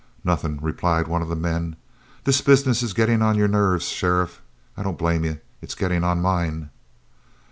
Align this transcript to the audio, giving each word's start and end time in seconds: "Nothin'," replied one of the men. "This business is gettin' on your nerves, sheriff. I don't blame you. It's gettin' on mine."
"Nothin'," 0.23 0.57
replied 0.63 1.07
one 1.07 1.21
of 1.21 1.27
the 1.29 1.35
men. 1.35 1.75
"This 2.23 2.41
business 2.41 2.81
is 2.81 2.93
gettin' 2.93 3.21
on 3.21 3.35
your 3.37 3.47
nerves, 3.47 3.87
sheriff. 3.89 4.41
I 4.75 4.81
don't 4.81 4.97
blame 4.97 5.23
you. 5.23 5.39
It's 5.61 5.75
gettin' 5.75 6.03
on 6.03 6.23
mine." 6.23 6.71